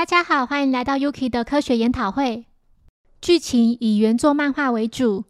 [0.00, 2.46] 大家好，欢迎来到 Yuki 的科学研讨会。
[3.20, 5.24] 剧情以原作漫画为主。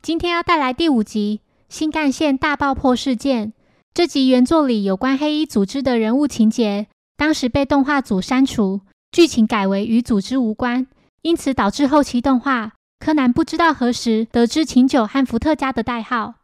[0.00, 3.48] 今天要带来第五集《新干线大爆破事件》。
[3.92, 6.86] 这集原作里有关黑衣组织的人物情节，
[7.18, 8.80] 当时被动画组删除，
[9.12, 10.86] 剧情改为与组织无关，
[11.20, 16.36] 因此导致后期动画柯南不知道何时得知琴酒和伏特加的代号。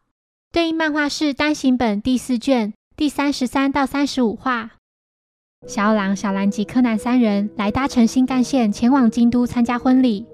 [0.53, 4.73] 对应漫画是单行本第四卷第三十三到三十五话。
[5.67, 10.25] 小狼、小兰及柯南三人来搭乘新干线前往京都参加婚礼。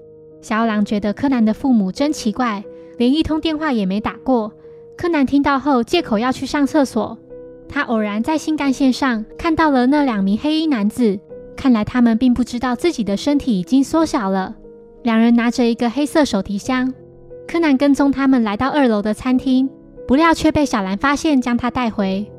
[0.41, 2.63] 小狼觉得柯南的父母真奇怪，
[2.97, 4.53] 连一通电话也没打过。
[4.97, 7.17] 柯南听到后，借口要去上厕所。
[7.67, 11.19] 他偶然在新干线上看到了那两名黑衣男子，
[11.57, 14.55] 看来他们并不知道自己的身体已经缩小了。
[15.03, 16.93] 两人拿着一个黑色手提箱，
[17.45, 19.69] 柯南跟踪他们来到二楼的餐厅，
[20.07, 22.31] 不料却被小兰发现，将他带回。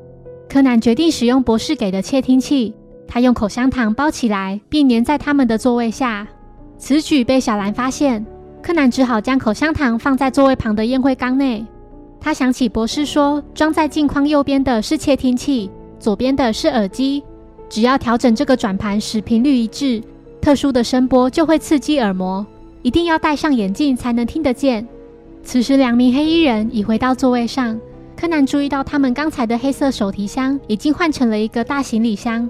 [0.49, 2.73] 柯南决定使用博士给的窃听器。
[3.09, 6.27] 他用口香糖包起来，并粘在他们的座位下。
[6.77, 8.23] 此举被小兰发现，
[8.61, 11.65] 柯南只好将口香糖放在座位旁的烟灰缸内。
[12.21, 17.23] 他想起博士说，装在镜框右边的是窃听器，左边的是耳机。
[17.67, 20.03] 只要调整这个转盘使频率一致，
[20.39, 22.45] 特殊的声波就会刺激耳膜。
[22.81, 24.87] 一定要戴上眼镜才能听得见。
[25.43, 27.79] 此时，两名黑衣人已回到座位上。
[28.15, 32.49] 柯南注意到，他们刚才的黑色手提箱已经换成了一个大行李箱。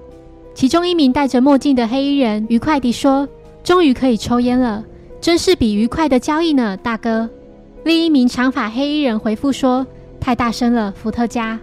[0.60, 3.26] 其中一名戴着墨镜的黑衣人愉快地说
[3.64, 4.84] ：“终于可以抽烟了，
[5.18, 7.26] 真是笔愉快的交易呢，大哥。”
[7.82, 9.86] 另一名长发黑衣人回复说
[10.20, 11.58] ：“太大声了，伏特加。”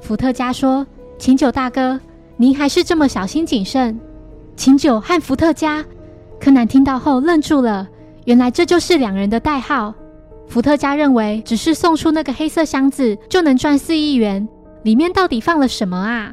[0.00, 0.86] 伏特加说
[1.20, 2.00] ：“琴酒大哥，
[2.38, 4.00] 您还是这么小心谨慎。”
[4.56, 5.84] 琴酒和伏特加，
[6.40, 7.86] 柯南听到后愣住了，
[8.24, 9.92] 原来这就是两人的代号。
[10.46, 14.48] 伏特加认为只是送出那个黑色箱子就能赚四亿元，
[14.84, 16.32] 里面到底放了什么啊？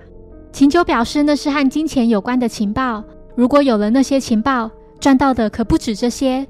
[0.56, 3.04] 秦九表示，那是和金钱有关的情报。
[3.36, 6.48] 如果有了那些情报，赚到的可不止这些。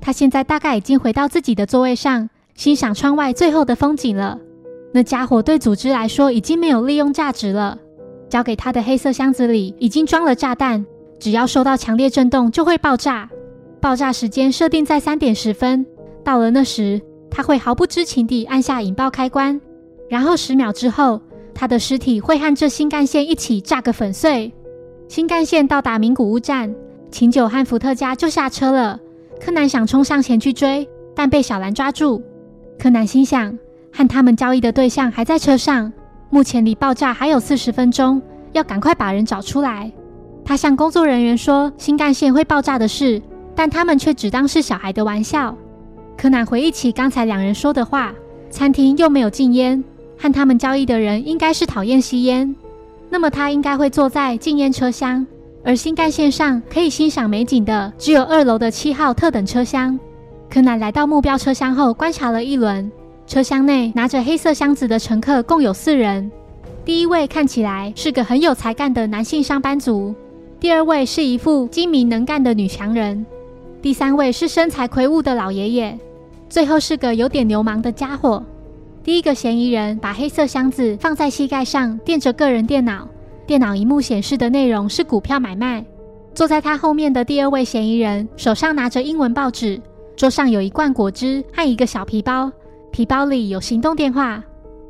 [0.00, 4.38] 他现在大概已经回到自己的座位上，欣赏窗外最后的风景了。
[4.94, 7.76] 那家伙对组织来说已经没有利用价值了。
[8.28, 10.86] 交给他的黑色箱子里已经装了炸弹，
[11.18, 13.28] 只要受到强烈震动就会爆炸。
[13.80, 15.84] 爆炸时间设定在三点十分，
[16.22, 19.60] 到了那时，他会毫不知情地按下引爆开关，
[20.08, 21.20] 然后十秒之后。
[21.60, 24.54] 他的尸体会和这新干线一起炸个粉碎。
[25.08, 26.72] 新干线到达名古屋站，
[27.10, 28.96] 秦九和伏特加就下车了。
[29.40, 32.22] 柯南想冲上前去追，但被小兰抓住。
[32.78, 33.58] 柯南心想，
[33.92, 35.92] 和他们交易的对象还在车上，
[36.30, 39.90] 目前离爆炸还有四十分钟，要赶快把人找出来。
[40.44, 43.20] 他向工作人员说新干线会爆炸的事，
[43.56, 45.58] 但他们却只当是小孩的玩笑。
[46.16, 48.14] 柯南回忆起刚才两人说的话，
[48.48, 49.82] 餐厅又没有禁烟。
[50.18, 52.54] 和他们交易的人应该是讨厌吸烟，
[53.08, 55.26] 那么他应该会坐在禁烟车厢，
[55.64, 59.98] 而新干线上可以欣赏美景的只有二楼的七号特等车厢。
[60.50, 62.90] 柯南来到目标车厢后，观察了一轮，
[63.26, 66.30] 车厢内拿着黑色箱子的乘客共有四人。
[66.84, 70.14] 第一位看起来是个很有才干的男性上班族，
[70.58, 73.24] 第二位是一副精明能干的女强人，
[73.82, 75.98] 第三位是身材魁梧的老爷爷，
[76.48, 78.42] 最后是个有点流氓的家伙。
[79.08, 83.08] 第一个嫌疑人把黑色箱子放在膝盖上，垫着个人电脑。
[83.46, 85.82] 电脑荧幕显示的内容是股票买卖。
[86.34, 89.80] 坐在他后面的第二位嫌疑人手上拿着英文报纸，
[90.14, 92.52] 桌上有一罐果汁和一个小皮包，
[92.92, 94.44] 皮包里有行动电话。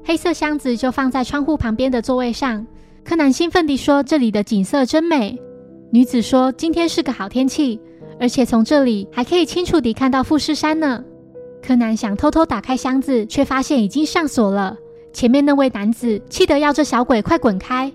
[0.04, 2.66] 黑色箱子就放在窗户旁边的座位上。
[3.04, 5.38] 柯南兴奋地说：“这里的景色真美。”
[5.92, 7.80] 女子说：“今天是个好天气，
[8.18, 11.04] 而且从这里还可以清楚地看到富士山呢。”
[11.62, 14.76] 柯南想偷偷打开箱子，却发现已经上锁了。
[15.12, 17.92] 前面那位男子气得要这小鬼快滚开。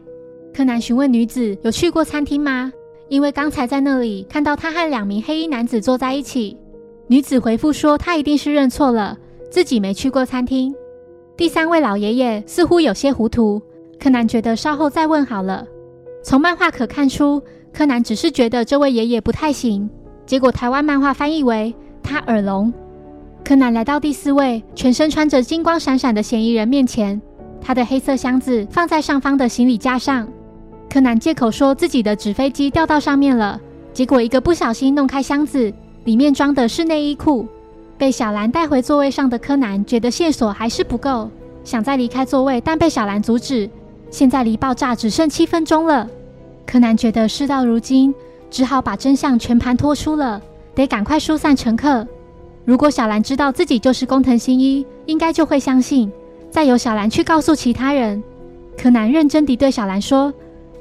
[0.53, 2.71] 柯南询问女子有去过餐厅吗？
[3.09, 6.57] 因为刚才在那里看到他和两名黑衣男子坐在一起。
[7.07, 9.17] 女子回复说，她一定是认错了，
[9.51, 10.73] 自己没去过餐厅。
[11.35, 13.61] 第三位老爷爷似乎有些糊涂，
[13.99, 15.65] 柯南觉得稍后再问好了。
[16.23, 17.41] 从漫画可看出，
[17.73, 19.89] 柯南只是觉得这位爷爷不太行。
[20.25, 22.73] 结果台湾漫画翻译为他耳聋。
[23.43, 27.21] 柯南来到第四位全身穿着金光闪闪的嫌疑人面前，
[27.61, 30.25] 他的黑色箱子放在上方的行李架上。
[30.89, 33.59] 柯南借口说自己的纸飞机掉到上面了，
[33.91, 35.71] 结果一个不小心弄开箱子，
[36.05, 37.45] 里面装的是内衣裤。
[37.97, 41.29] 被小兰带回座位上的柯南觉得线索还是不够，
[41.65, 43.69] 想再离开座位，但被小兰阻止。
[44.09, 46.07] 现在离爆炸只剩七分钟了，
[46.65, 48.15] 柯南觉得事到如今，
[48.49, 50.41] 只好把真相全盘托出了，
[50.73, 52.07] 得赶快疏散乘客。
[52.65, 56.11] 如果小兰知道自己就是工藤新一，应该就会相信。
[56.49, 58.23] 再由小兰去告诉其他人。
[58.77, 60.33] 柯南认真地对小兰说：“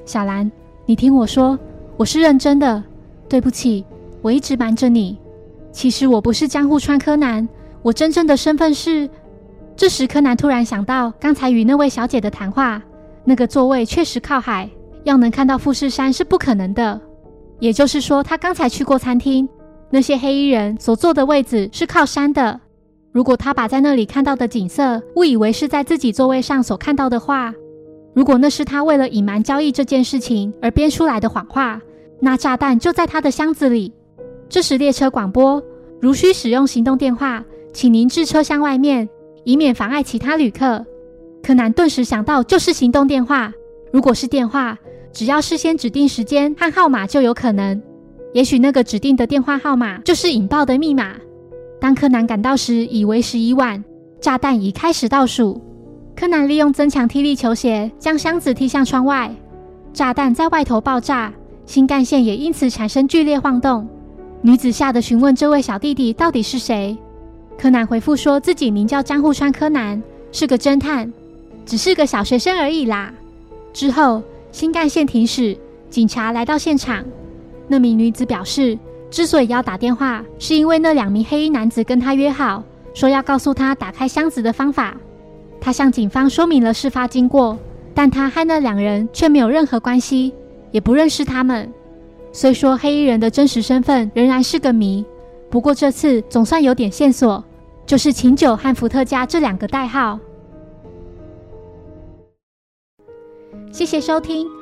[0.07, 0.51] 小兰，
[0.87, 1.59] 你听我说，
[1.97, 2.83] 我是认真的。
[3.29, 3.85] 对不起，
[4.21, 5.19] 我一直瞒着你。
[5.73, 7.49] 其实我不是江户川柯南，
[7.83, 9.09] 我真正的身份是……
[9.75, 12.83] 这时，柯南突然想到刚才与那位小姐的谈话，
[13.25, 14.69] 那个座位确实靠海，
[15.05, 17.01] 要能看到富士山是不可能的。
[17.59, 19.49] 也就是说，他刚才去过餐厅，
[19.93, 22.59] 那些黑衣人所坐的位子是靠山的。
[23.13, 27.53] 如果他把在那里看到的景色误以为是在自己座位上所看到的话，
[28.15, 31.81] 如果那是他为了隐瞒交易这件事情而编出来的谎话，
[32.21, 33.93] 那炸弹就在他的箱子里。
[34.49, 35.63] 这时列车广播：
[36.01, 39.07] 如需使用行动电话，请您至车厢外面，
[39.45, 40.85] 以免妨碍其他旅客。
[41.43, 43.53] 柯南顿时想到，就是行动电话。
[43.93, 44.79] 如果是电话。
[45.15, 47.83] 只要事先指定时间和号码就有可能，
[48.33, 51.15] 也许那个指定的电话号码就是引爆的密码。
[51.81, 53.83] 当柯南赶到时，已为时已晚，
[54.21, 55.61] 炸弹已开始倒数。
[56.15, 59.35] 柯南利用增强踢力球鞋将箱子踢向窗外，
[59.93, 61.33] 炸弹在外头爆炸，
[61.67, 63.89] 新干线也因此产生剧烈晃动。
[64.41, 66.97] 女子吓得询问这位小弟弟到底是谁，
[67.59, 71.13] 柯南回复说自己名叫江户川柯南，是个侦探，
[71.65, 73.13] 只是个小学生而已啦。
[73.73, 74.23] 之后。
[74.53, 75.57] 新干线停驶，
[75.89, 77.03] 警察来到现场。
[77.73, 78.79] 那名女子表示，
[79.11, 84.95] 之所以要打电话，是因为那两名黑衣男子跟她约好，说要告诉她打开箱子的方法。
[85.59, 87.59] 她向警方说明了事发经过，
[87.95, 90.35] 但她和那两人却没有任何关系，
[90.71, 91.73] 也不认识他们。
[92.31, 95.03] 虽说黑衣人的真实身份仍然是个谜，
[95.49, 97.43] 不过这次总算有点线索，
[97.87, 100.19] 就是琴酒和伏特加这两个代号。
[103.73, 104.62] 谢谢收听。